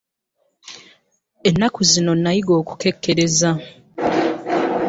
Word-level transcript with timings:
Ennaku 1.49 1.79
zino 1.91 2.11
nayiga 2.23 2.53
okukekkereza. 2.61 3.51